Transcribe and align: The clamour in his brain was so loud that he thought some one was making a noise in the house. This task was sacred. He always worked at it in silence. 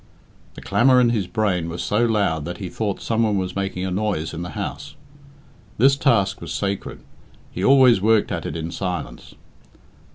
The 0.55 0.63
clamour 0.63 0.99
in 0.99 1.11
his 1.11 1.27
brain 1.27 1.69
was 1.69 1.83
so 1.83 2.03
loud 2.03 2.43
that 2.45 2.57
he 2.57 2.69
thought 2.69 3.03
some 3.03 3.21
one 3.21 3.37
was 3.37 3.55
making 3.55 3.85
a 3.85 3.91
noise 3.91 4.33
in 4.33 4.41
the 4.41 4.49
house. 4.57 4.95
This 5.77 5.95
task 5.95 6.41
was 6.41 6.51
sacred. 6.51 7.01
He 7.51 7.63
always 7.63 8.01
worked 8.01 8.31
at 8.31 8.47
it 8.47 8.57
in 8.57 8.71
silence. 8.71 9.35